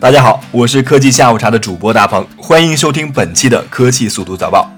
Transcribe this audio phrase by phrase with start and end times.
[0.00, 4.72] 大家好，我是科技下午茶的主播大鹏，欢迎收听本期的科技速读早报。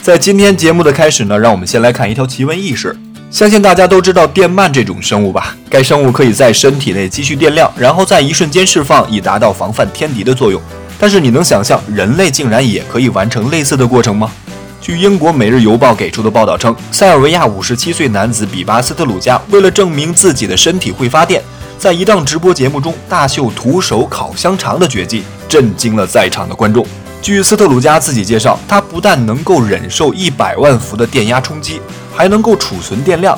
[0.00, 2.96] 在今天节目的开始呢，让我们先来看一条奇闻异事。
[3.30, 5.54] 相信大家都知道电鳗这种生物吧？
[5.68, 10.58] 该生物可以在身体内积蓄电量，然后在一瞬间释放，以达到防范天敌的作用。
[10.98, 14.32] 但是你能想象人类竟然也可以完成类似的过程吗？
[14.80, 21.42] 据英国《每日邮报》给出的报道称，塞尔维亚57岁男子比巴斯特鲁加为了证明自己的身体会发电，
[21.82, 26.86] 在一档直播节目中大秀徒手烤香肠的绝技，震惊了在场的观众。
[27.20, 31.80] 据斯特鲁加自己介绍，他不但能够忍受一百万伏的电压冲击，
[32.14, 33.36] 还能够储存电量。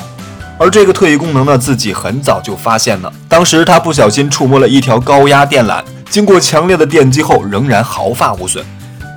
[0.59, 3.11] 而这个特异功能呢，自己很早就发现了。
[3.27, 8.63] 当时他不小心触摸了一条高压电缆，经过强烈的电击后，仍然毫发无损。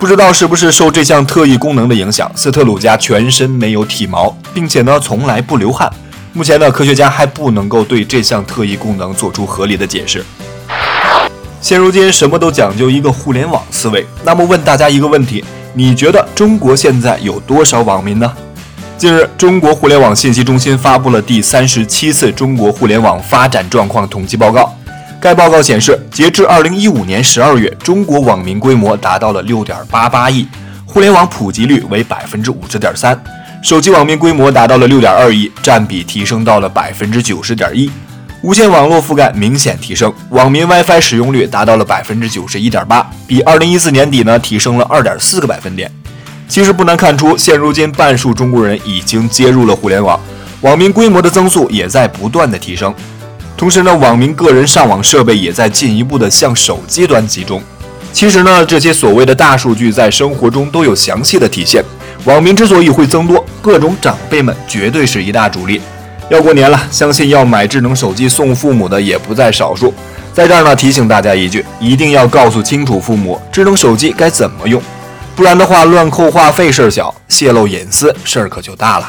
[0.01, 5.93] 不知道是不是受这项特异功能的影响，斯特鲁加全身没有体毛，并且呢，从来不流汗。
[6.33, 10.25] 目前呢，科学家还不能够对这项特异功能做出合理的解释。
[11.61, 18.33] 现如今什么都讲究一个互联网思维，那么问大家一个问题：你觉得中国现在有多少网民呢？
[18.97, 24.73] 近日，中国互联网信息中心发布了第三十七次中国互联网发展状况统计报告。
[25.20, 30.47] 该报告显示，截至二零一五年十二月，中国网民规模达到了六点八八亿，
[30.87, 33.20] 互联网普及率为百分之五十点三，
[33.61, 37.91] 手机网民规模达到了六点二亿，占比提升到了百分之九十点一。
[38.41, 45.91] 无线网络覆盖明显提升，网民 WiFi 使用率达到了百分之九十一点八，比二零一四年底呢提升了二点四个百分点。
[46.47, 50.19] 其实不难看出，现如今半数中国人已经接入了互联网，
[50.61, 52.95] 网民规模的增速也在不断的提升。
[53.56, 57.61] 同时呢，网民个人上网设备也在进一步的向手机端集中。
[58.12, 61.84] 其实呢，这些所谓的大数据在生活中都有详细的体现。
[62.29, 65.81] 网民之所以会增多，各种长辈们绝对是一大主力。
[66.29, 69.95] 要过年了，相信要买智能手机送父母的也不在少数。
[70.35, 74.79] 在这儿呢，提醒大家一句，一定要告诉清楚父母智能手机该怎么用，
[75.35, 79.08] 不然的话，乱扣话费事儿小，泄露隐私事儿可就大了。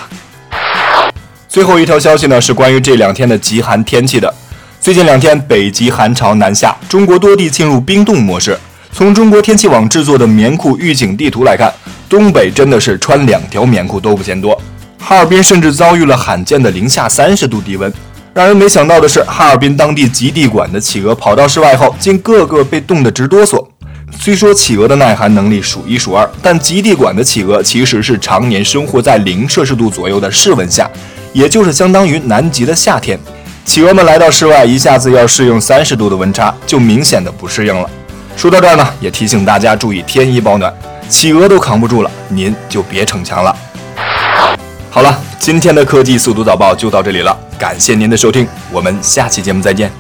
[1.50, 4.34] 最后一条消息呢，是关于这两天的极寒天气的。
[4.80, 8.58] 最近两天，北极寒潮南下，中国多地进入冰冻模式。
[8.94, 11.72] 从中国天气网制作的棉裤预警地图来看，
[12.10, 14.60] 东北真的是穿两条棉裤都不嫌多。
[15.00, 17.94] 哈尔滨甚至遭遇了罕见的零下三十度低温。
[18.34, 23.66] 让人没想到的是，哈尔滨当地极地馆的企鹅跑到室外后，竟个个被冻得直哆嗦。
[24.20, 30.90] 虽说企鹅的耐寒能力数一数二，但极地馆的企鹅其实是常年生活在零摄氏度左右的室温下，
[31.32, 33.20] 也就是相当于南极的夏天。
[33.66, 37.90] 企鹅们来到室外，一下子要适应三十度的温差，就明显的不适应了。
[38.36, 40.74] 说到这儿呢，也提醒大家注意添衣保暖，
[41.10, 43.56] 企鹅都扛不住了，您就别逞强了。
[44.92, 49.92] 好了，今天的科技速读早报就到这里了，感谢您的收听，我们下期节目再见。